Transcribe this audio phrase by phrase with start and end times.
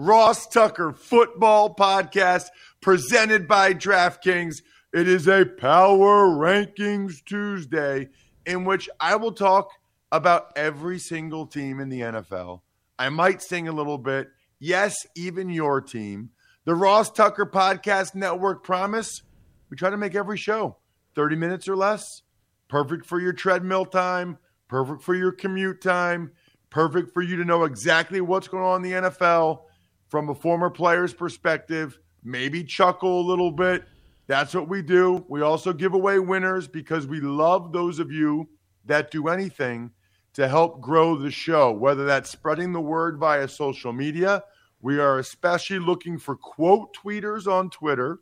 [0.00, 4.62] Ross Tucker football podcast presented by DraftKings.
[4.92, 8.06] It is a Power Rankings Tuesday
[8.46, 9.72] in which I will talk
[10.12, 12.60] about every single team in the NFL.
[12.96, 14.28] I might sing a little bit.
[14.60, 16.30] Yes, even your team.
[16.64, 19.22] The Ross Tucker Podcast Network promise
[19.68, 20.76] we try to make every show
[21.16, 22.22] 30 minutes or less.
[22.68, 24.38] Perfect for your treadmill time,
[24.68, 26.30] perfect for your commute time,
[26.70, 29.62] perfect for you to know exactly what's going on in the NFL
[30.08, 33.84] from a former player's perspective, maybe chuckle a little bit.
[34.26, 35.24] That's what we do.
[35.28, 38.48] We also give away winners because we love those of you
[38.84, 39.90] that do anything
[40.34, 44.44] to help grow the show, whether that's spreading the word via social media.
[44.80, 48.20] We are especially looking for quote tweeters on Twitter,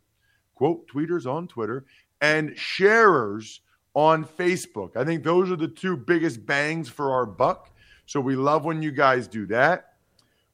[0.55, 1.84] quote tweeters on Twitter,
[2.21, 3.60] and sharers
[3.94, 4.97] on Facebook.
[4.97, 7.71] I think those are the two biggest bangs for our buck.
[8.06, 9.96] So we love when you guys do that.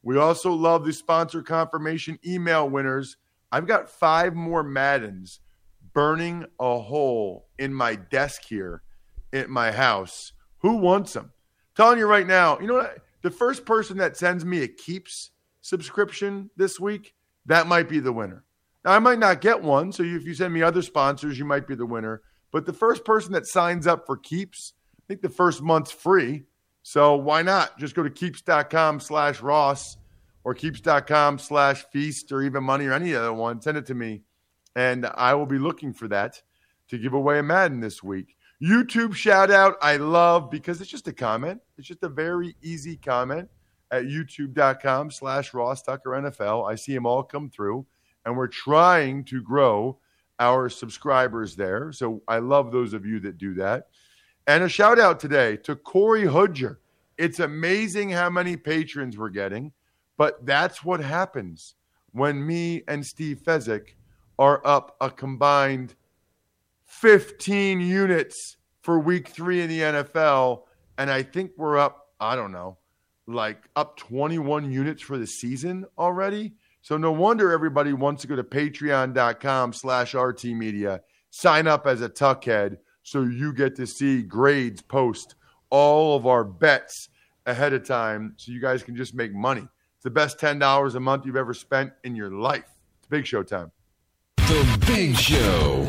[0.03, 3.17] We also love the sponsor confirmation email winners.
[3.51, 5.41] I've got five more Maddens
[5.95, 8.83] burning a hole in my desk here
[9.33, 10.33] at my house.
[10.59, 11.33] Who wants them?
[11.75, 12.99] telling you right now, you know what?
[13.23, 15.31] The first person that sends me a Keeps
[15.61, 17.15] subscription this week,
[17.47, 18.45] that might be the winner.
[18.85, 19.93] Now, I might not get one.
[19.93, 22.23] So if you send me other sponsors, you might be the winner.
[22.51, 26.45] But the first person that signs up for Keeps, I think the first month's free.
[26.83, 27.79] So why not?
[27.79, 29.97] Just go to keeps.com slash Ross
[30.45, 33.61] or keeps.com slash feast or even money or any other one.
[33.61, 34.23] Send it to me.
[34.75, 36.43] And I will be looking for that
[36.89, 38.37] to give away a Madden this week.
[38.63, 41.61] YouTube shout out, I love because it's just a comment.
[41.79, 43.49] It's just a very easy comment
[43.91, 46.71] at youtube.com slash Ross Tucker NFL.
[46.71, 47.85] I see them all come through,
[48.25, 49.99] and we're trying to grow
[50.39, 51.93] our subscribers there.
[51.93, 53.89] So I love those of you that do that.
[54.47, 56.79] And a shout out today to Corey Hudger.
[57.17, 59.73] It's amazing how many patrons we're getting,
[60.17, 61.75] but that's what happens
[62.11, 63.95] when me and Steve Fezzik
[64.39, 65.95] are up a combined
[66.87, 70.63] 15 units for week three in the NFL.
[70.99, 72.79] And I think we're up, I don't know,
[73.29, 76.55] like up 21 units for the season already.
[76.81, 82.01] So no wonder everybody wants to go to patreon.com slash RT media, sign up as
[82.01, 85.35] a tuckhead so you get to see grades post
[85.71, 87.09] all of our bets
[87.47, 89.67] ahead of time so you guys can just make money.
[89.97, 92.69] It's the best $10 a month you've ever spent in your life.
[92.99, 93.73] It's big show time.
[94.37, 95.87] The Big Show.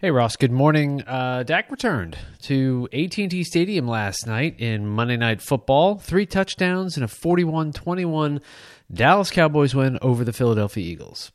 [0.00, 1.02] Hey Ross, good morning.
[1.02, 5.98] Uh, Dak returned to AT&T Stadium last night in Monday Night Football.
[5.98, 8.40] Three touchdowns and a 41-21
[8.90, 11.32] Dallas Cowboys win over the Philadelphia Eagles.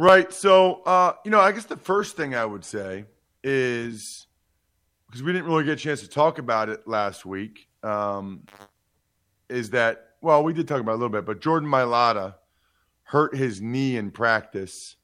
[0.00, 0.32] Right.
[0.32, 3.06] So, uh, you know, I guess the first thing I would say
[3.42, 4.28] is
[5.08, 8.44] because we didn't really get a chance to talk about it last week, um,
[9.48, 12.36] is that, well, we did talk about it a little bit, but Jordan Mailata
[13.02, 14.94] hurt his knee in practice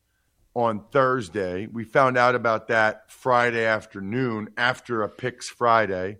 [0.55, 1.67] on Thursday.
[1.67, 6.19] We found out about that Friday afternoon after a picks Friday,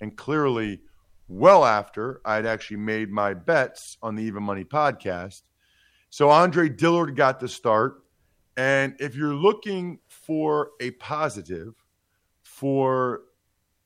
[0.00, 0.80] and clearly
[1.28, 5.42] well after I'd actually made my bets on the Even Money podcast.
[6.08, 8.00] So Andre Dillard got the start.
[8.56, 11.74] And if you're looking for a positive
[12.42, 13.22] for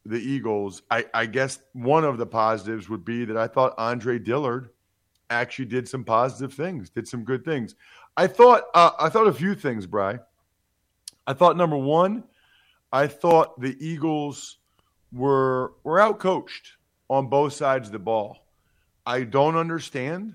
[0.05, 4.19] the Eagles, I, I guess one of the positives would be that I thought Andre
[4.19, 4.71] Dillard
[5.31, 7.75] actually did some positive things, did some good things.
[8.17, 10.19] I thought uh, I thought a few things, Bry.
[11.27, 12.25] I thought number one,
[12.93, 14.59] I thought the Eagles
[15.13, 16.73] were were outcoached
[17.09, 18.47] on both sides of the ball.
[19.07, 20.35] I don't understand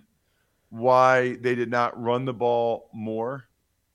[0.69, 3.45] why they did not run the ball more,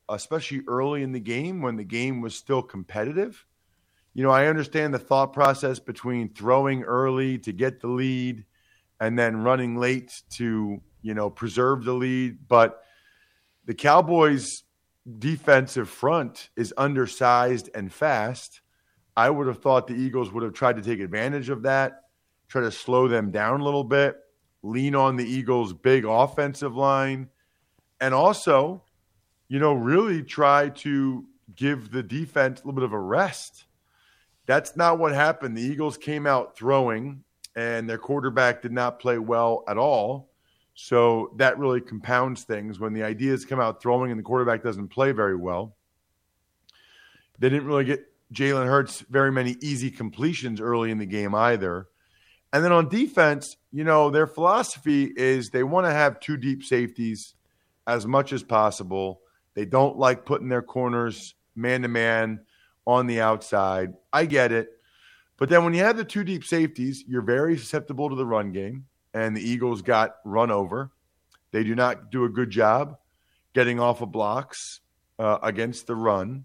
[0.08, 3.46] especially early in the game when the game was still competitive.
[4.14, 8.44] You know, I understand the thought process between throwing early to get the lead
[9.00, 12.82] and then running late to, you know, preserve the lead, but
[13.64, 14.64] the Cowboys
[15.18, 18.60] defensive front is undersized and fast.
[19.16, 22.02] I would have thought the Eagles would have tried to take advantage of that,
[22.48, 24.16] try to slow them down a little bit,
[24.62, 27.28] lean on the Eagles' big offensive line,
[28.00, 28.82] and also,
[29.48, 31.24] you know, really try to
[31.54, 33.64] give the defense a little bit of a rest.
[34.46, 35.56] That's not what happened.
[35.56, 37.22] The Eagles came out throwing,
[37.56, 40.30] and their quarterback did not play well at all.
[40.74, 44.88] So that really compounds things when the ideas come out throwing and the quarterback doesn't
[44.88, 45.74] play very well.
[47.40, 51.88] They didn't really get Jalen Hurts very many easy completions early in the game either.
[52.52, 56.62] And then on defense, you know, their philosophy is they want to have two deep
[56.62, 57.34] safeties
[57.86, 59.20] as much as possible.
[59.58, 62.42] They don't like putting their corners man to man
[62.86, 63.94] on the outside.
[64.12, 64.70] I get it.
[65.36, 68.52] But then when you have the two deep safeties, you're very susceptible to the run
[68.52, 68.86] game.
[69.14, 70.92] And the Eagles got run over.
[71.50, 72.98] They do not do a good job
[73.52, 74.78] getting off of blocks
[75.18, 76.44] uh, against the run.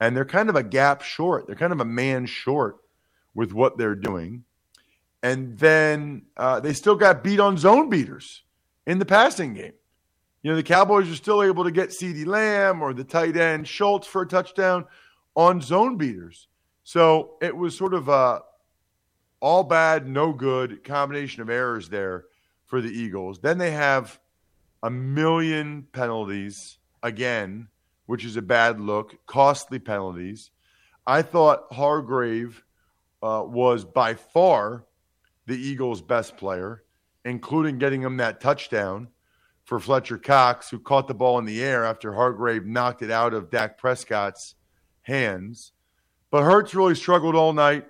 [0.00, 1.46] And they're kind of a gap short.
[1.46, 2.78] They're kind of a man short
[3.36, 4.42] with what they're doing.
[5.22, 8.42] And then uh, they still got beat on zone beaters
[8.84, 9.74] in the passing game.
[10.48, 13.68] You know, the Cowboys are still able to get CeeDee Lamb or the tight end
[13.68, 14.86] Schultz for a touchdown
[15.36, 16.48] on zone beaters.
[16.84, 18.40] So it was sort of a
[19.40, 22.24] all bad, no good combination of errors there
[22.64, 23.40] for the Eagles.
[23.40, 24.18] Then they have
[24.82, 27.68] a million penalties again,
[28.06, 30.50] which is a bad look, costly penalties.
[31.06, 32.64] I thought Hargrave
[33.22, 34.86] uh, was by far
[35.44, 36.84] the Eagles' best player,
[37.26, 39.08] including getting him that touchdown
[39.68, 43.34] for Fletcher Cox, who caught the ball in the air after Hargrave knocked it out
[43.34, 44.54] of Dak Prescott's
[45.02, 45.72] hands.
[46.30, 47.86] But Hurts really struggled all night,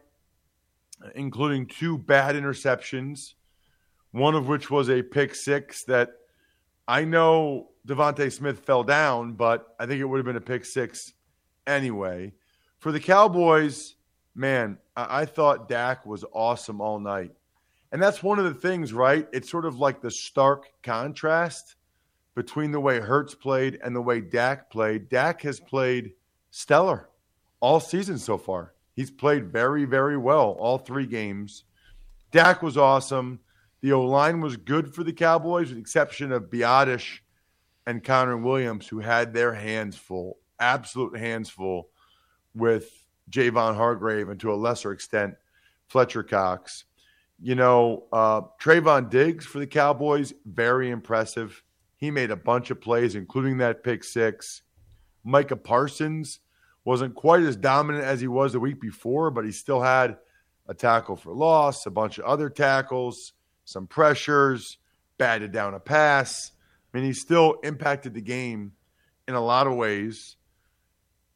[1.14, 3.34] including two bad interceptions,
[4.10, 6.10] one of which was a pick six that
[6.88, 10.64] I know DeVonta Smith fell down, but I think it would have been a pick
[10.64, 11.12] six
[11.64, 12.32] anyway.
[12.80, 13.94] For the Cowboys,
[14.34, 17.30] man, I, I thought Dak was awesome all night.
[17.92, 19.26] And that's one of the things, right?
[19.32, 21.76] It's sort of like the stark contrast
[22.34, 25.08] between the way Hurts played and the way Dak played.
[25.08, 26.12] Dak has played
[26.50, 27.08] stellar
[27.60, 28.74] all season so far.
[28.94, 31.64] He's played very, very well all three games.
[32.30, 33.40] Dak was awesome.
[33.80, 37.20] The O line was good for the Cowboys, with the exception of Biadasz
[37.86, 41.88] and Connor Williams, who had their hands full, absolute hands full,
[42.54, 42.90] with
[43.30, 45.34] Javon Hargrave and to a lesser extent,
[45.88, 46.84] Fletcher Cox.
[47.40, 51.62] You know, uh, Trevon Diggs for the Cowboys, very impressive.
[51.96, 54.62] He made a bunch of plays, including that pick six.
[55.24, 56.40] Micah Parsons
[56.84, 60.16] wasn't quite as dominant as he was the week before, but he still had
[60.66, 63.32] a tackle for loss, a bunch of other tackles,
[63.64, 64.78] some pressures,
[65.16, 66.52] batted down a pass.
[66.92, 68.72] I mean, he still impacted the game
[69.26, 70.36] in a lot of ways.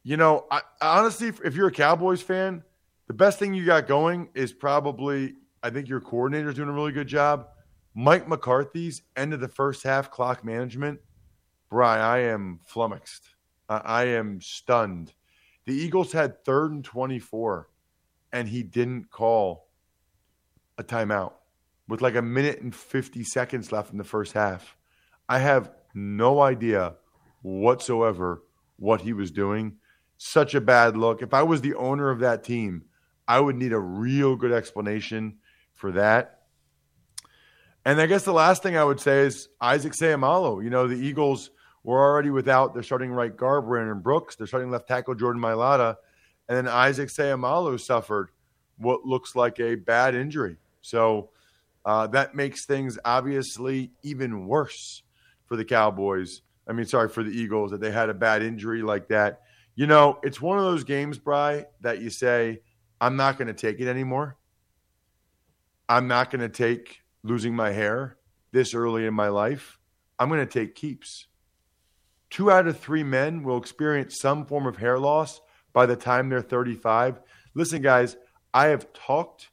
[0.03, 2.63] You know, I, honestly, if you're a Cowboys fan,
[3.07, 6.91] the best thing you got going is probably, I think your coordinator's doing a really
[6.91, 7.47] good job.
[7.95, 10.99] Mike McCarthy's end of the first half clock management.
[11.69, 13.23] Brian, I am flummoxed.
[13.69, 15.13] I, I am stunned
[15.65, 17.69] the Eagles had third and 24,
[18.33, 19.69] and he didn't call
[20.77, 21.33] a timeout
[21.87, 24.75] with like a minute and 50 seconds left in the first half.
[25.29, 26.95] I have no idea
[27.41, 28.43] whatsoever
[28.77, 29.77] what he was doing.
[30.17, 31.21] Such a bad look.
[31.21, 32.85] If I was the owner of that team,
[33.27, 35.37] I would need a real good explanation
[35.73, 36.41] for that.
[37.85, 40.63] And I guess the last thing I would say is Isaac Seumalo.
[40.63, 41.51] You know, the Eagles
[41.83, 45.97] we're already without their starting right guard, Brandon Brooks, their starting left tackle, Jordan Mailata,
[46.47, 48.29] and then Isaac Seumalo suffered
[48.77, 50.57] what looks like a bad injury.
[50.81, 51.29] So
[51.85, 55.03] uh, that makes things obviously even worse
[55.45, 56.41] for the Cowboys.
[56.67, 59.41] I mean, sorry, for the Eagles that they had a bad injury like that.
[59.75, 62.61] You know, it's one of those games, Bry, that you say,
[63.01, 64.37] I'm not going to take it anymore.
[65.87, 68.17] I'm not going to take losing my hair
[68.51, 69.79] this early in my life.
[70.19, 71.27] I'm going to take keeps.
[72.29, 75.41] Two out of three men will experience some form of hair loss
[75.73, 77.19] by the time they're 35.
[77.53, 78.15] Listen, guys,
[78.53, 79.49] I have talked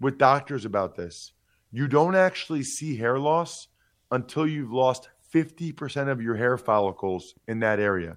[0.00, 1.32] with doctors about this.
[1.70, 3.68] You don't actually see hair loss
[4.10, 8.16] until you've lost 50% of your hair follicles in that area.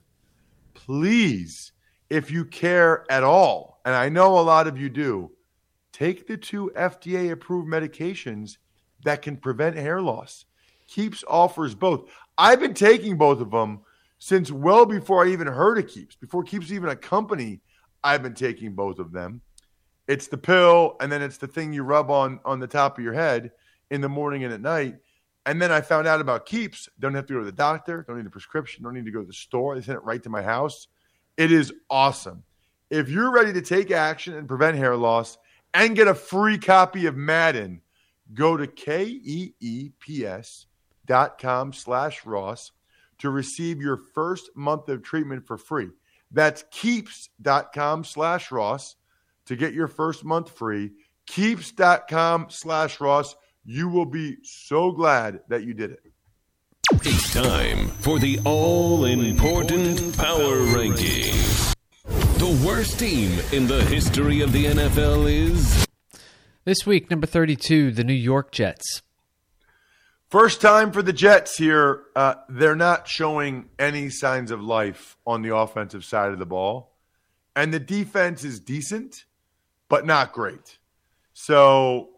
[0.74, 1.74] Please,
[2.10, 5.32] if you care at all, and I know a lot of you do,
[5.91, 8.57] take the two FDA approved medications
[9.03, 10.45] that can prevent hair loss.
[10.88, 12.10] Keeps offers both.
[12.38, 13.81] I've been taking both of them
[14.19, 17.62] since well before I even heard of Keeps, before Keeps even a company.
[18.03, 19.41] I've been taking both of them.
[20.07, 23.03] It's the pill, and then it's the thing you rub on on the top of
[23.03, 23.51] your head
[23.89, 24.95] in the morning and at night.
[25.45, 26.89] And then I found out about Keeps.
[27.00, 28.03] Don't have to go to the doctor.
[28.07, 28.83] Don't need a prescription.
[28.83, 29.75] Don't need to go to the store.
[29.75, 30.88] They send it right to my house.
[31.38, 32.43] It is awesome.
[32.89, 35.38] If you're ready to take action and prevent hair loss
[35.74, 37.82] and get a free copy of Madden,
[38.34, 40.66] go to K-E-E-P-S
[41.06, 42.72] dot com slash Ross
[43.20, 45.90] to receive your first month of treatment for free.
[46.32, 48.96] That's keeps.com slash Ross
[49.46, 50.92] to get your first month free.
[51.28, 53.36] Keeps.com slash Ross.
[53.63, 56.00] You will be so glad that you did it.
[56.94, 61.34] It's time for the all important power ranking.
[62.41, 65.86] The worst team in the history of the NFL is.
[66.65, 69.03] This week, number 32, the New York Jets.
[70.27, 72.05] First time for the Jets here.
[72.15, 76.95] Uh, they're not showing any signs of life on the offensive side of the ball.
[77.55, 79.25] And the defense is decent,
[79.88, 80.79] but not great.
[81.33, 82.10] So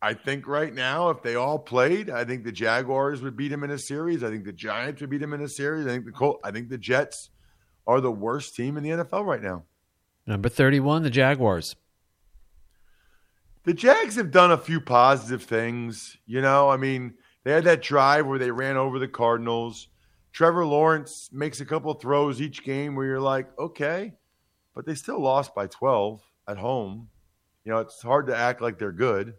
[0.00, 3.64] I think right now, if they all played, I think the Jaguars would beat them
[3.64, 4.22] in a series.
[4.22, 5.84] I think the Giants would beat them in a series.
[5.84, 7.30] I think the Col- I think the Jets
[7.86, 9.64] are the worst team in the NFL right now.
[10.26, 11.76] Number 31, the Jaguars.
[13.64, 16.18] The Jags have done a few positive things.
[16.26, 17.14] You know, I mean,
[17.44, 19.88] they had that drive where they ran over the Cardinals.
[20.32, 24.14] Trevor Lawrence makes a couple throws each game where you're like, okay,
[24.74, 27.08] but they still lost by 12 at home.
[27.64, 29.34] You know, it's hard to act like they're good.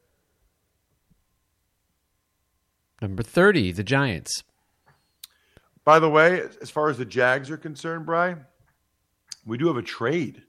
[3.02, 4.44] Number 30, the Giants.
[5.86, 8.36] By the way, as far as the Jags are concerned, Bry,
[9.46, 10.42] we do have a trade.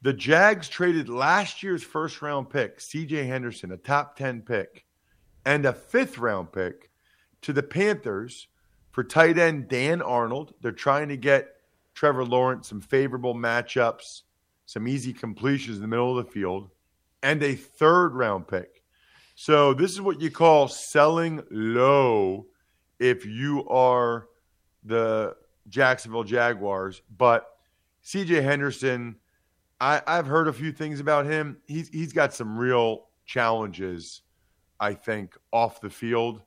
[0.00, 4.86] The Jags traded last year's first round pick, CJ Henderson, a top 10 pick,
[5.44, 6.90] and a fifth round pick
[7.42, 8.48] to the Panthers
[8.92, 10.54] for tight end Dan Arnold.
[10.62, 11.56] They're trying to get
[11.92, 14.22] Trevor Lawrence some favorable matchups,
[14.64, 16.70] some easy completions in the middle of the field,
[17.22, 18.82] and a third round pick.
[19.34, 22.46] So this is what you call selling low
[22.98, 24.29] if you are
[24.84, 25.36] the
[25.68, 27.02] Jacksonville Jaguars.
[27.16, 27.46] But
[28.04, 29.16] CJ Henderson,
[29.80, 31.58] I, I've heard a few things about him.
[31.66, 34.22] He's he's got some real challenges,
[34.78, 36.42] I think, off the field.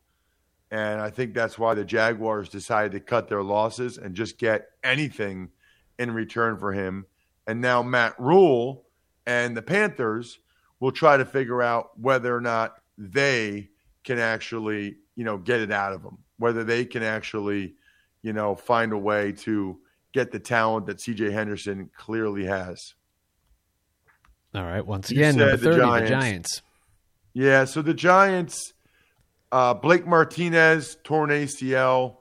[0.71, 4.69] And I think that's why the Jaguars decided to cut their losses and just get
[4.83, 5.49] anything
[5.99, 7.05] in return for him.
[7.45, 8.85] And now Matt Rhule
[9.27, 10.39] and the Panthers
[10.79, 13.69] will try to figure out whether or not they
[14.03, 17.75] can actually, you know, get it out of him, whether they can actually,
[18.23, 19.77] you know, find a way to
[20.13, 22.95] get the talent that CJ Henderson clearly has.
[24.55, 24.85] All right.
[24.85, 26.09] Once again, number the 30, the Giants.
[26.09, 26.61] Giants.
[27.33, 28.73] Yeah, so the Giants,
[29.51, 32.17] uh, Blake Martinez, torn ACL,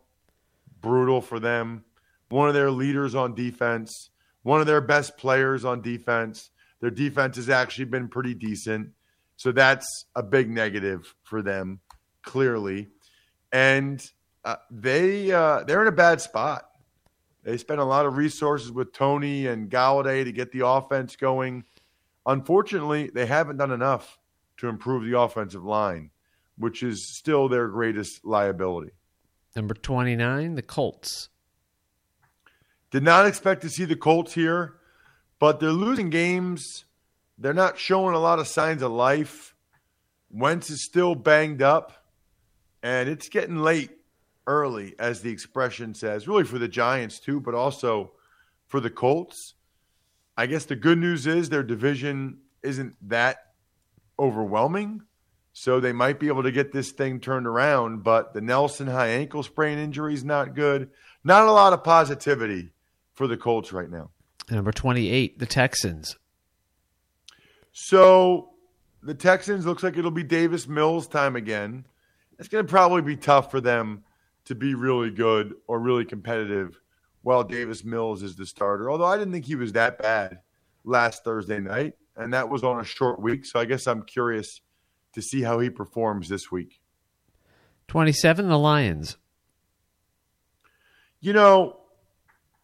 [0.80, 1.84] brutal for them.
[2.30, 4.10] One of their leaders on defense,
[4.42, 6.50] one of their best players on defense.
[6.80, 8.90] Their defense has actually been pretty decent.
[9.36, 11.80] So that's a big negative for them,
[12.22, 12.88] clearly.
[13.52, 14.02] And
[14.44, 16.68] uh, they uh, they're in a bad spot.
[17.44, 21.64] They spent a lot of resources with Toney and Golladay to get the offense going.
[22.24, 24.18] Unfortunately, they haven't done enough
[24.58, 26.10] to improve the offensive line,
[26.56, 28.92] which is still their greatest liability.
[29.56, 31.28] Number 29, the Colts.
[32.92, 34.74] Did not expect to see the Colts here,
[35.40, 36.84] but they're losing games.
[37.38, 39.54] They're not showing a lot of signs of life.
[40.30, 42.06] Wentz is still banged up,
[42.82, 43.90] and it's getting late
[44.46, 48.12] early, as the expression says, really for the Giants too, but also
[48.66, 49.54] for the Colts.
[50.36, 53.52] I guess the good news is their division isn't that
[54.18, 55.02] overwhelming.
[55.52, 59.08] So they might be able to get this thing turned around, but the Nelson high
[59.08, 60.88] ankle sprain injury is not good.
[61.24, 62.70] Not a lot of positivity
[63.12, 64.10] for the Colts right now.
[64.50, 66.16] Number 28, the Texans.
[67.72, 68.50] So
[69.02, 71.84] the Texans looks like it'll be Davis Mills time again.
[72.38, 74.04] It's going to probably be tough for them
[74.46, 76.80] to be really good or really competitive
[77.22, 78.90] while Davis Mills is the starter.
[78.90, 80.40] Although I didn't think he was that bad
[80.84, 83.46] last Thursday night, and that was on a short week.
[83.46, 84.60] So I guess I'm curious
[85.14, 86.80] to see how he performs this week.
[87.88, 89.18] 27, the Lions.
[91.20, 91.76] You know,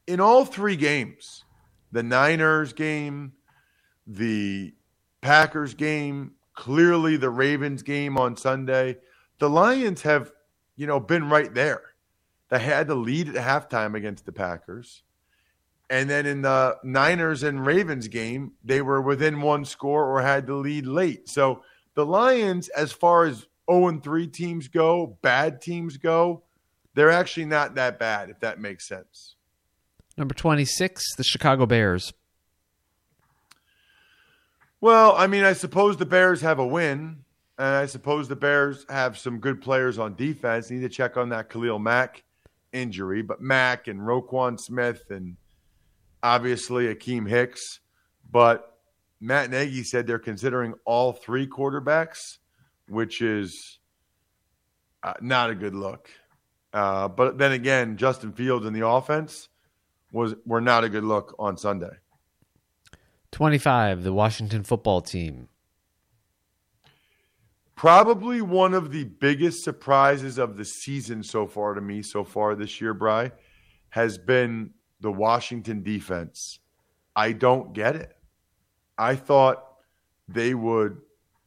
[0.06, 1.44] in all three games,
[1.92, 3.35] the Niners game,
[4.06, 4.73] the
[5.20, 8.97] Packers game, clearly the Ravens game on Sunday,
[9.38, 10.32] the Lions have,
[10.78, 11.82] you know, been right there.
[12.49, 15.02] They had the lead at halftime against the Packers.
[15.90, 20.47] And then in the Niners and Ravens game, they were within one score or had
[20.47, 21.28] the lead late.
[21.28, 21.62] So
[21.94, 26.44] the Lions, as far as 0 and 3 teams go, bad teams go,
[26.94, 29.35] they're actually not that bad, if that makes sense.
[30.16, 32.12] Number 26, the Chicago Bears.
[34.80, 37.25] Well, I mean, I suppose the Bears have a win,
[37.58, 40.70] and I suppose the Bears have some good players on defense.
[40.70, 42.22] Need to check on that Khalil Mack
[42.72, 45.36] injury, but Mack and Roquan Smith and
[46.22, 47.80] obviously Akiem Hicks.
[48.30, 48.78] But
[49.20, 52.38] Matt Nagy said they're considering all three quarterbacks,
[52.88, 53.78] which is
[55.02, 56.08] uh, not a good look.
[56.72, 59.48] Uh, but then again, Justin Fields in the offense
[60.12, 61.96] was were not a good look on Sunday.
[63.32, 65.48] 25, the Washington football team.
[67.78, 72.56] Probably one of the biggest surprises of the season so far to me, so far
[72.56, 73.30] this year, Bry,
[73.90, 74.70] has been
[75.00, 76.58] the Washington defense.
[77.14, 78.16] I don't get it.
[78.99, 79.62] I thought
[80.26, 81.00] they would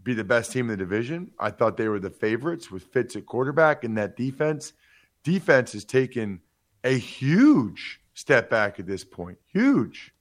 [0.04, 1.32] be the best team in the division.
[1.38, 4.72] I thought they were the favorites with Fitz at quarterback and that defense.
[5.26, 6.40] Defense has taken
[6.86, 9.38] a huge step back at this point.
[9.48, 10.14] Huge.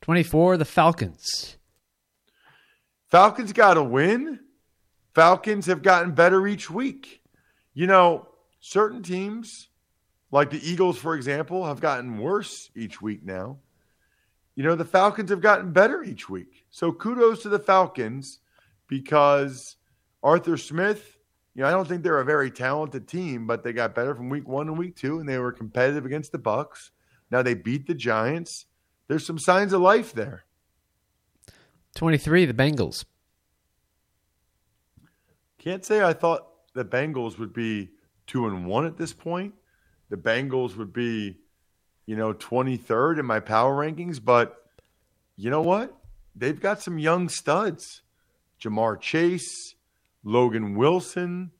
[0.00, 1.58] 24, the Falcons.
[3.14, 4.40] Falcons got to win.
[5.14, 7.22] Falcons have gotten better each week.
[7.72, 8.26] You know,
[8.58, 9.68] certain teams,
[10.32, 13.58] like the Eagles, for example, have gotten worse each week now.
[14.56, 16.64] You know, the Falcons have gotten better each week.
[16.72, 18.40] So kudos to the Falcons
[18.88, 19.76] because
[20.20, 21.16] Arthur Smith,
[21.54, 24.28] you know, I don't think they're a very talented team, but they got better from
[24.28, 26.90] week one to week two, and they were competitive against the Bucs.
[27.30, 28.66] Now they beat the Giants.
[29.06, 30.46] There's some signs of life there.
[31.94, 33.04] 23, the Bengals.
[35.58, 37.90] Can't say I thought the Bengals would be
[38.26, 39.54] two and one at this point.
[40.10, 41.36] The Bengals would be,
[42.06, 44.66] you know, 23rd in my power rankings, but
[45.36, 45.96] you know what?
[46.36, 48.02] They've got some young studs.
[48.60, 49.74] Ja'Marr Chase,
[50.24, 51.50] Logan Wilson.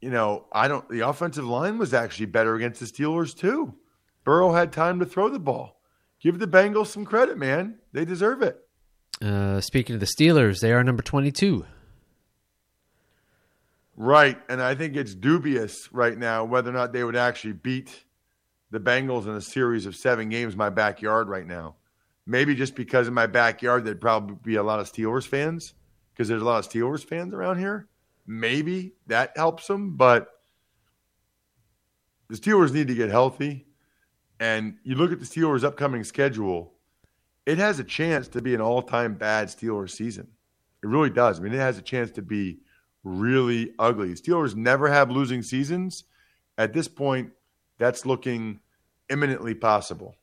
[0.00, 3.74] You know, I don't the offensive line was actually better against the Steelers too.
[4.22, 5.80] Burrow had time to throw the ball.
[6.20, 7.78] Give the Bengals some credit, man.
[7.92, 8.63] They deserve it.
[9.22, 11.64] Uh, speaking of the Steelers, they are number 22.
[13.96, 14.38] Right.
[14.48, 18.04] And I think it's dubious right now whether or not they would actually beat
[18.70, 21.76] the Bengals in a series of seven games in my backyard right now.
[22.26, 25.74] Maybe just because in my backyard there'd probably be a lot of Steelers fans
[26.12, 27.88] because there's a lot of Steelers fans around here.
[28.26, 30.28] Maybe that helps them, but
[32.28, 33.66] the Steelers need to get healthy.
[34.40, 36.73] And you look at the Steelers' upcoming schedule,
[37.46, 40.28] it has a chance to be an all time bad Steelers season.
[40.82, 41.38] It really does.
[41.38, 42.58] I mean, it has a chance to be
[43.02, 44.14] really ugly.
[44.14, 46.04] Steelers never have losing seasons.
[46.56, 47.30] At this point,
[47.78, 48.60] that's looking
[49.10, 50.14] imminently possible.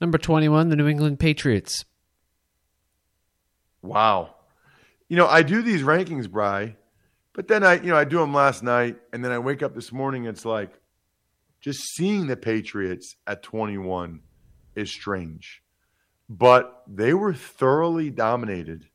[0.00, 1.84] Number 21, the New England Patriots.
[3.82, 4.34] Wow.
[5.08, 6.76] You know, I do these rankings, Bry,
[7.32, 9.74] but then I, you know, I do them last night and then I wake up
[9.74, 10.72] this morning it's like
[11.60, 14.20] just seeing the Patriots at 21
[14.74, 15.62] is strange.
[16.30, 18.86] But they were thoroughly dominated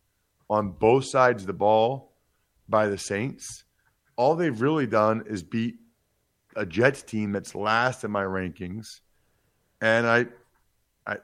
[0.50, 2.14] on both sides of the ball
[2.70, 3.66] by the Saints.
[4.16, 5.76] All they've really done is beat
[6.56, 9.02] a Jets team that's last in my rankings.
[9.82, 10.28] And I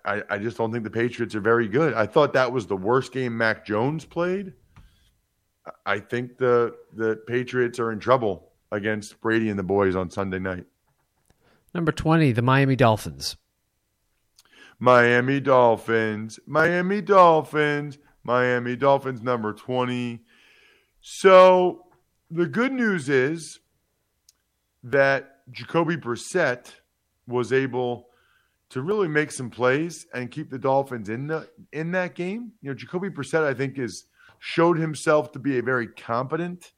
[0.06, 1.96] I, I just don't think the Patriots are very good.
[1.96, 4.54] I thought that was the worst game Mac Jones played.
[5.86, 10.40] I think the the Patriots are in trouble against Brady and the boys on Sunday
[10.40, 10.66] night.
[11.74, 13.38] Number 20, the Miami Dolphins.
[14.82, 20.20] Miami Dolphins, Miami Dolphins, Miami Dolphins, number 20.
[21.02, 21.86] So
[22.32, 23.60] the good news is
[24.84, 26.74] that Jacoby Brissett
[27.28, 28.08] was able
[28.72, 32.52] to really make some plays and keep the Dolphins in the in that game.
[32.64, 34.06] You know, Jacoby Brissett, I think, is
[34.40, 36.72] showed himself to be a very competent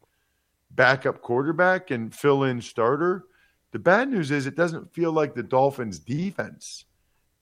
[0.71, 3.23] backup quarterback and fill-in starter.
[3.71, 6.83] The bad news is it doesn't feel like the Dolphins defense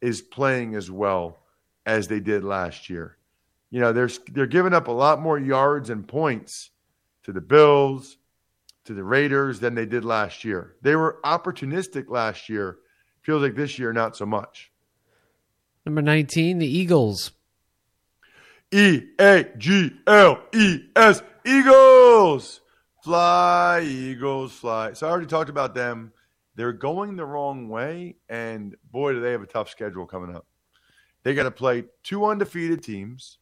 [0.01, 1.39] is playing as well
[1.85, 3.17] as they did last year.
[3.69, 6.71] You know, they're they're giving up a lot more yards and points
[7.23, 8.17] to the Bills,
[8.85, 10.75] to the Raiders than they did last year.
[10.81, 12.77] They were opportunistic last year
[13.21, 14.71] Feels like this year, not so much.
[15.85, 17.31] Number 19, the Eagles.
[18.71, 22.61] E A G L E S, Eagles.
[23.03, 24.93] Fly, Eagles, fly.
[24.93, 26.13] So I already talked about them.
[26.61, 30.45] They're going the wrong way, and boy, do they have a tough schedule coming up.
[31.23, 33.39] They got to play two undefeated teams,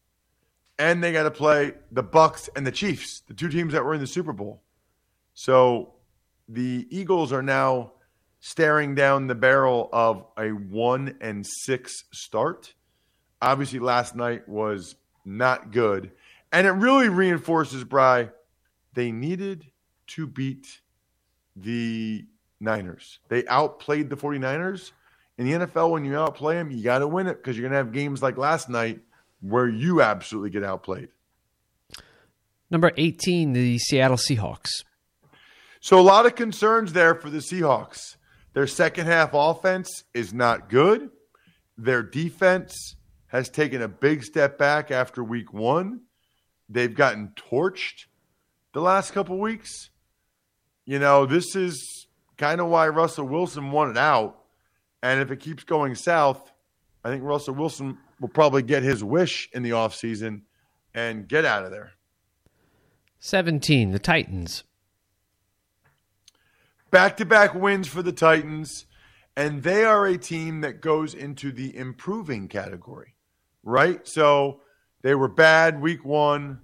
[0.77, 3.93] and they got to play the Bucs and the Chiefs, the two teams that were
[3.93, 4.63] in the Super Bowl.
[5.33, 5.95] So
[6.47, 7.91] the Eagles are now
[8.39, 12.73] staring down the barrel of a one and six start.
[13.41, 16.13] Obviously, last night was not good.
[16.53, 18.29] And it really reinforces, Bry,
[18.93, 19.65] they needed
[20.07, 20.79] to beat
[21.57, 22.25] the
[22.59, 23.19] Niners.
[23.29, 24.91] They outplayed the 49ers.
[25.37, 27.71] In the NFL, when you outplay them, you got to win it because you're going
[27.71, 28.99] to have games like last night
[29.41, 31.09] where you absolutely get outplayed.
[32.69, 34.69] Number 18, the Seattle Seahawks.
[35.79, 38.17] So, a lot of concerns there for the Seahawks.
[38.53, 41.09] Their second half offense is not good.
[41.77, 42.95] Their defense
[43.27, 46.01] has taken a big step back after week one.
[46.67, 48.05] They've gotten torched
[48.73, 49.89] the last couple weeks.
[50.85, 52.07] You know, this is
[52.39, 54.39] kind of why Russell Wilson wanted out.
[55.03, 56.51] And if it keeps going south,
[57.03, 60.41] I think Russell Wilson will probably get his wish in the offseason
[60.95, 61.91] and get out of there.
[63.19, 64.63] 17, the Titans.
[66.91, 68.85] Back to back wins for the Titans,
[69.35, 73.15] and they are a team that goes into the improving category,
[73.63, 74.07] right?
[74.07, 74.61] So
[75.03, 76.61] they were bad week one.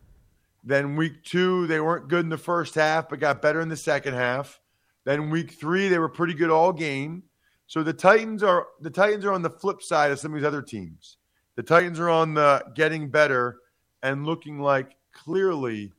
[0.64, 3.78] Then week two, they weren't good in the first half, but got better in the
[3.78, 4.60] second half.
[5.06, 7.24] Then week three, they were pretty good all game.
[7.68, 10.46] So the Titans are the Titans are on the flip side of some of these
[10.46, 11.18] other teams.
[11.56, 13.58] The Titans are on the getting better
[14.04, 15.94] and looking like clearly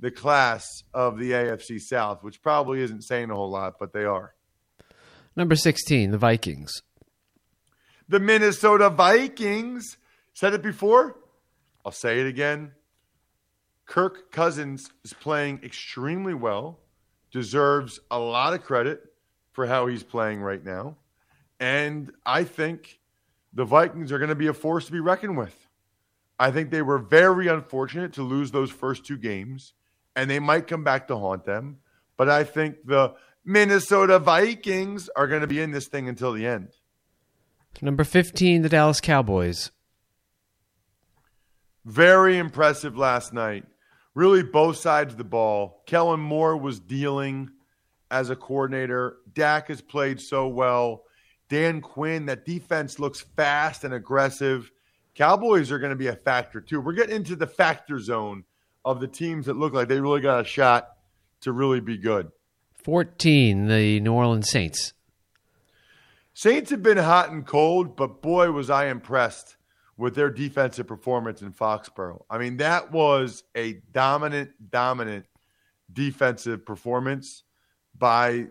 [0.00, 4.04] the class of the AFC South, which probably isn't saying a whole lot, but they
[4.04, 4.34] are.
[5.34, 6.82] Number 16, the Vikings.
[8.08, 9.96] The Minnesota Vikings.
[10.34, 11.16] Said it before.
[11.84, 12.72] I'll say it again.
[13.86, 16.78] Kirk Cousins is playing extremely well,
[17.30, 19.02] deserves a lot of credit
[19.52, 20.96] for how he's playing right now.
[21.60, 23.00] And I think
[23.52, 25.68] the Vikings are going to be a force to be reckoned with.
[26.38, 29.74] I think they were very unfortunate to lose those first two games
[30.14, 31.78] and they might come back to haunt them.
[32.16, 33.14] But I think the
[33.44, 36.68] Minnesota Vikings are going to be in this thing until the end.
[37.80, 39.70] Number 15, the Dallas Cowboys.
[41.84, 43.64] Very impressive last night.
[44.18, 45.84] Really, both sides of the ball.
[45.86, 47.50] Kellen Moore was dealing
[48.10, 49.18] as a coordinator.
[49.32, 51.04] Dak has played so well.
[51.48, 54.72] Dan Quinn, that defense looks fast and aggressive.
[55.14, 56.80] Cowboys are going to be a factor too.
[56.80, 58.42] We're getting into the factor zone
[58.84, 60.96] of the teams that look like they really got a shot
[61.42, 62.32] to really be good.
[62.74, 64.94] 14, the New Orleans Saints.
[66.34, 69.57] Saints have been hot and cold, but boy, was I impressed
[69.98, 72.24] with their defensive performance in Foxborough.
[72.30, 75.26] I mean, that was a dominant, dominant
[75.92, 77.42] defensive performance
[77.98, 78.46] by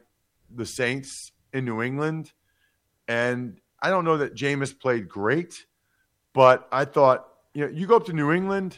[0.53, 2.33] the Saints in New England.
[3.07, 5.65] And I don't know that Jameis played great,
[6.33, 8.77] but I thought, you know, you go up to New England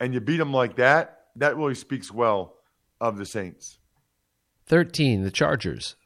[0.00, 2.54] and you beat them like that, that really speaks well
[3.02, 3.78] of the Saints.
[4.66, 5.96] 13, the Chargers.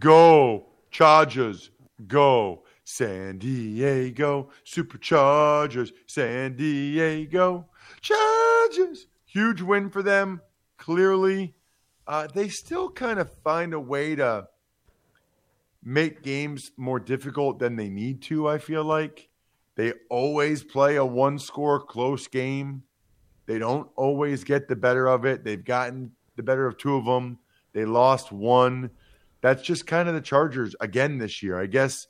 [0.00, 1.70] Go, Chargers,
[2.08, 2.64] go.
[2.92, 7.66] San Diego Superchargers, San Diego
[8.02, 9.06] Chargers.
[9.24, 10.42] Huge win for them.
[10.76, 11.54] Clearly,
[12.06, 14.46] uh, they still kind of find a way to
[15.82, 19.30] make games more difficult than they need to, I feel like.
[19.74, 22.82] They always play a one score close game.
[23.46, 25.44] They don't always get the better of it.
[25.44, 27.38] They've gotten the better of two of them.
[27.72, 28.90] They lost one.
[29.40, 31.58] That's just kind of the Chargers again this year.
[31.58, 32.06] I guess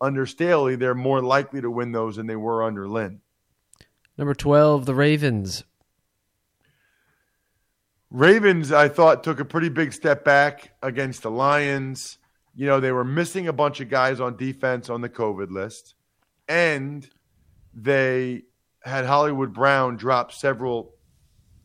[0.00, 3.20] under Staley, they're more likely to win those than they were under Lynn.
[4.18, 5.64] Number 12, the Ravens.
[8.10, 12.18] Ravens, I thought, took a pretty big step back against the Lions.
[12.54, 15.94] You know, they were missing a bunch of guys on defense on the COVID list
[16.48, 17.08] and
[17.74, 18.42] they
[18.82, 20.94] had Hollywood Brown drop several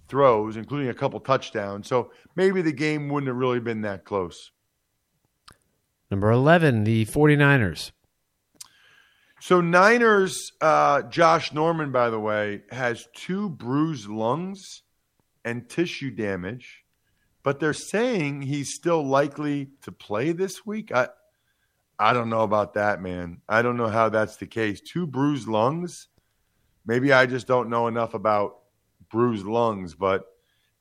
[0.08, 1.88] throws, including a couple touchdowns.
[1.88, 4.52] So maybe the game wouldn't have really been that close.
[6.10, 7.91] Number 11, the 49ers.
[9.41, 14.84] So Niners, uh, Josh Norman, by the way, has two bruised lungs
[15.43, 16.86] and tissue damage,
[17.41, 20.91] but they're saying he's still likely to play this week.
[20.91, 21.08] I,
[21.97, 23.41] I don't know about that, man.
[23.49, 24.80] I don't know how that's the case.
[24.80, 26.10] Two bruised lungs.
[26.86, 28.60] Maybe I just don't know enough about
[29.10, 30.23] bruised lungs, but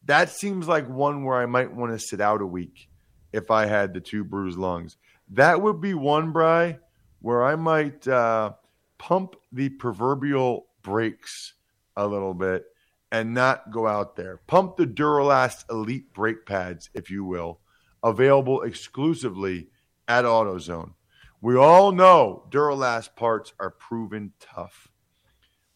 [0.05, 2.91] that seems like one where I might want to sit out a week
[3.33, 4.99] if I had the two bruised lungs.
[5.31, 6.79] That would be one, Bry,
[7.21, 8.53] where I might uh,
[8.99, 11.55] pump the proverbial brakes
[11.97, 12.65] a little bit
[13.13, 14.39] and not go out there.
[14.47, 17.61] Pump the Duralast Elite brake pads, if you will,
[18.03, 19.69] available exclusively
[20.09, 20.93] at AutoZone.
[21.41, 24.89] We all know Duralast parts are proven tough.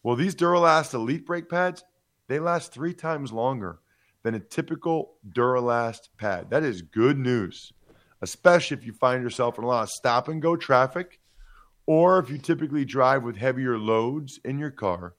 [0.03, 1.83] Well, these Duralast Elite brake pads,
[2.27, 3.79] they last three times longer
[4.23, 6.49] than a typical Duralast pad.
[6.49, 7.73] That is good news,
[8.21, 11.19] especially if you find yourself in a lot of stop and go traffic
[11.85, 15.13] or if you typically drive with heavier loads in your car.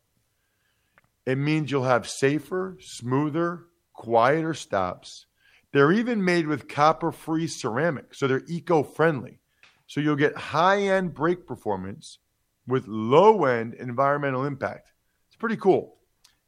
[1.24, 5.26] It means you'll have safer, smoother, quieter stops.
[5.72, 9.40] They're even made with copper free ceramic, so they're eco friendly.
[9.86, 12.18] So you'll get high end brake performance
[12.66, 14.92] with low end environmental impact.
[15.28, 15.96] It's pretty cool.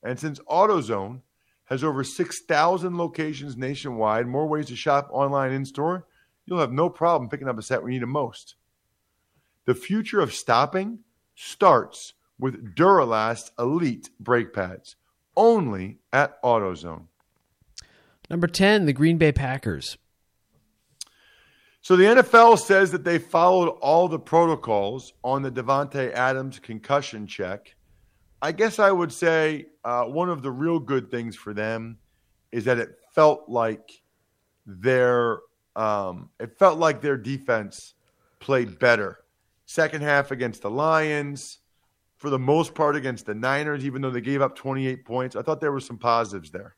[0.02, 1.20] And since AutoZone
[1.64, 6.06] has over 6,000 locations nationwide, more ways to shop online in store,
[6.46, 8.54] you'll have no problem picking up a set when you need it most.
[9.68, 11.00] The future of stopping
[11.34, 14.96] starts with Duralast Elite brake pads,
[15.36, 17.08] only at AutoZone.
[18.30, 19.98] Number 10, the Green Bay Packers.
[21.82, 27.26] So the NFL says that they followed all the protocols on the Davante Adams concussion
[27.26, 27.76] check.
[28.40, 31.98] I guess I would say uh, one of the real good things for them
[32.52, 34.00] is that it felt like
[34.64, 35.40] their
[35.76, 37.92] um, it felt like their defense
[38.40, 39.18] played better.
[39.68, 41.58] Second half against the Lions,
[42.16, 45.36] for the most part against the Niners, even though they gave up 28 points.
[45.36, 46.74] I thought there were some positives there.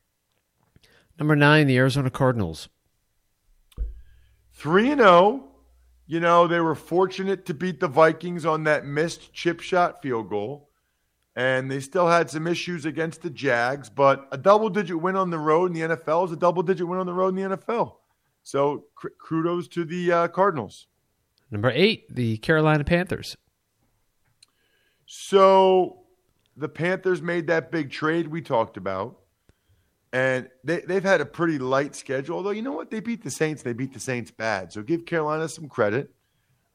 [1.17, 2.67] Number nine, the Arizona Cardinals.
[4.55, 5.47] 3 and 0.
[6.05, 10.29] You know, they were fortunate to beat the Vikings on that missed chip shot field
[10.29, 10.69] goal.
[11.37, 15.29] And they still had some issues against the Jags, but a double digit win on
[15.29, 17.55] the road in the NFL is a double digit win on the road in the
[17.55, 17.93] NFL.
[18.43, 18.87] So
[19.25, 20.87] kudos to the uh, Cardinals.
[21.51, 23.35] Number eight, the Carolina Panthers.
[25.05, 26.03] So
[26.55, 29.17] the Panthers made that big trade we talked about.
[30.13, 32.37] And they, they've had a pretty light schedule.
[32.37, 32.91] Although, you know what?
[32.91, 33.63] They beat the Saints.
[33.63, 34.71] They beat the Saints bad.
[34.73, 36.13] So give Carolina some credit.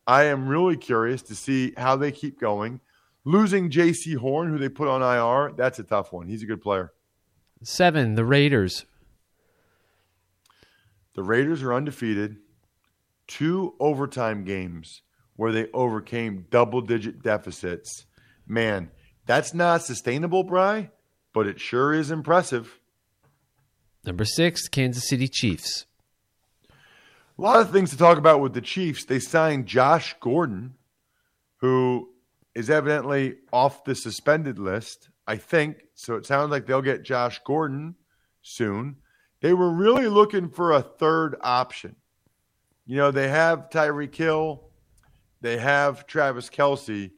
[0.07, 2.81] I am really curious to see how they keep going.
[3.25, 6.29] Losing Jaycee Horn, who they put on IR, that's a tough one.
[6.29, 6.93] He's a good player.
[7.63, 8.87] Seven, the Raiders.
[11.15, 12.37] The Raiders are undefeated.
[13.27, 15.03] Two overtime games
[15.37, 18.07] where they overcame double digit deficits.
[18.47, 18.91] Man,
[19.27, 20.91] that's not sustainable, Bry,
[21.33, 22.79] but it sure is impressive.
[24.05, 25.87] Number six, Kansas City Chiefs.
[27.39, 29.05] A lot of things to talk about with the Chiefs.
[29.05, 30.75] They signed Josh Gordon,
[31.59, 32.09] who
[32.55, 35.83] is evidently off the suspended list, I think.
[35.95, 37.97] So it sounds like they'll get Josh Gordon
[38.41, 38.97] soon.
[39.43, 41.97] They were really looking for a third option.
[42.87, 44.63] You know, they have Tyreek Hill,
[45.41, 47.11] they have Travis Kelce.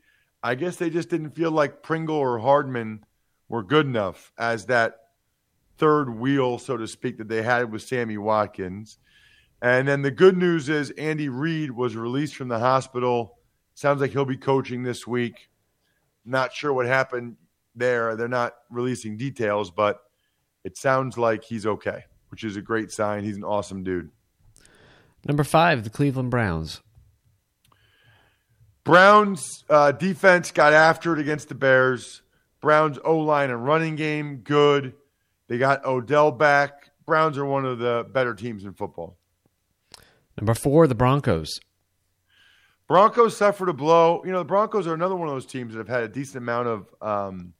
[0.42, 3.04] I guess they just didn't feel like Pringle or Hardman
[3.48, 4.96] were good enough as that
[5.78, 8.98] third wheel, so to speak, that they had with Sammy Watkins.
[9.60, 13.38] And then the good news is Andy Reid was released from the hospital.
[13.74, 15.50] Sounds like he'll be coaching this week.
[16.24, 17.36] Not sure what happened
[17.74, 18.14] there.
[18.16, 20.00] They're not releasing details, but
[20.64, 23.24] it sounds like he's okay, which is a great sign.
[23.24, 24.10] He's an awesome dude.
[25.26, 26.80] Number five, the Cleveland Browns.
[28.84, 32.22] Browns uh, defense got after it against the Bears.
[32.60, 34.94] Browns O line and running game good.
[35.48, 36.90] They got Odell back.
[37.04, 39.18] Browns are one of the better teams in football.
[40.38, 41.60] Number four, the Broncos.
[42.86, 44.22] Broncos suffered a blow.
[44.24, 46.38] You know, the Broncos are another one of those teams that have had a decent
[46.38, 47.52] amount of um,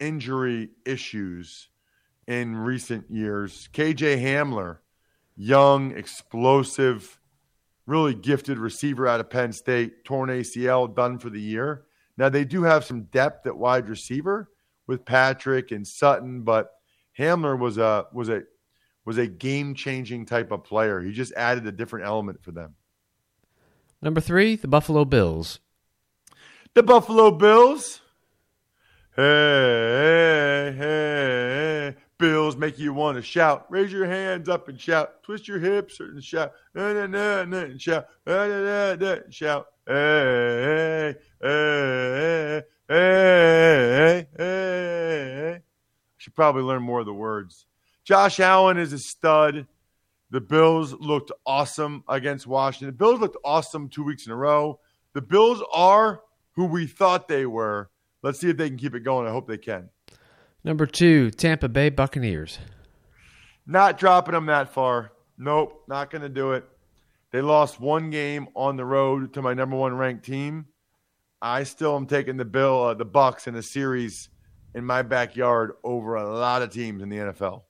[0.00, 1.68] injury issues
[2.26, 3.68] in recent years.
[3.72, 4.78] KJ Hamler,
[5.38, 7.18] young, explosive,
[7.86, 11.84] really gifted receiver out of Penn State, torn ACL, done for the year.
[12.18, 14.50] Now, they do have some depth at wide receiver
[14.88, 16.72] with Patrick and Sutton, but
[17.16, 18.42] Hamler was a was a
[19.04, 21.00] was a game changing type of player.
[21.00, 22.74] He just added a different element for them.
[24.02, 25.60] Number three, the Buffalo Bills.
[26.74, 28.00] The Buffalo Bills.
[29.16, 32.07] Hey, hey, hey.
[32.18, 33.66] Bills make you want to shout.
[33.70, 35.22] Raise your hands up and shout.
[35.22, 36.52] Twist your hips and shout.
[36.74, 38.08] Na, na, na, na, and shout.
[38.26, 39.66] Na, na, na, na, and shout.
[39.86, 45.54] Hey, hey, hey, hey, hey.
[45.54, 45.60] I
[46.16, 47.66] Should probably learn more of the words.
[48.02, 49.68] Josh Allen is a stud.
[50.30, 52.88] The Bills looked awesome against Washington.
[52.88, 54.80] The Bills looked awesome two weeks in a row.
[55.12, 57.90] The Bills are who we thought they were.
[58.22, 59.28] Let's see if they can keep it going.
[59.28, 59.88] I hope they can.
[60.68, 62.58] Number two, Tampa Bay Buccaneers.
[63.66, 65.12] Not dropping them that far.
[65.38, 66.62] Nope, not going to do it.
[67.32, 70.66] They lost one game on the road to my number one ranked team.
[71.40, 74.28] I still am taking the Bill, uh, the Bucs in a series
[74.74, 77.62] in my backyard over a lot of teams in the NFL.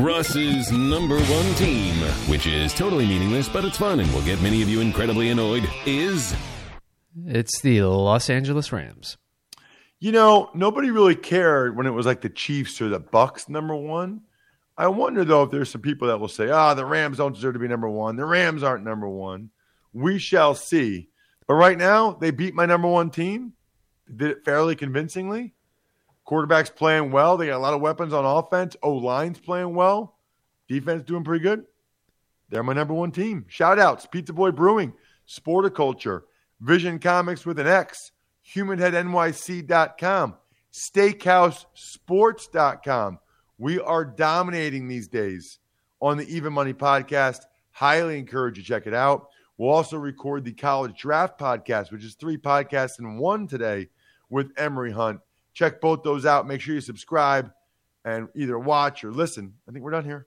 [0.00, 1.94] Russ's number one team,
[2.28, 5.66] which is totally meaningless, but it's fun and will get many of you incredibly annoyed,
[5.86, 6.36] is.
[7.26, 9.16] It's the Los Angeles Rams.
[10.04, 13.74] You know, nobody really cared when it was like the Chiefs or the Bucs number
[13.74, 14.20] one.
[14.76, 17.54] I wonder though if there's some people that will say, "Ah, the Rams don't deserve
[17.54, 18.16] to be number one.
[18.16, 19.48] The Rams aren't number one."
[19.94, 21.08] We shall see.
[21.46, 23.54] But right now, they beat my number one team.
[24.14, 25.54] Did it fairly convincingly.
[26.26, 27.38] Quarterback's playing well.
[27.38, 28.76] They got a lot of weapons on offense.
[28.82, 30.18] O line's playing well.
[30.68, 31.64] Defense doing pretty good.
[32.50, 33.46] They're my number one team.
[33.48, 34.92] Shout outs Pizza Boy Brewing,
[35.26, 36.24] Sporticulture,
[36.60, 38.10] Vision Comics with an X,
[38.52, 40.34] HumanHeadNYC.com,
[40.72, 43.18] SteakhouseSports.com.
[43.58, 45.58] We are dominating these days
[46.00, 47.40] on the Even Money podcast.
[47.70, 49.28] Highly encourage you to check it out.
[49.56, 53.88] We'll also record the College Draft podcast, which is three podcasts in one today
[54.28, 55.20] with Emory Hunt.
[55.52, 56.48] Check both those out.
[56.48, 57.52] Make sure you subscribe
[58.04, 59.54] and either watch or listen.
[59.68, 60.26] I think we're done here.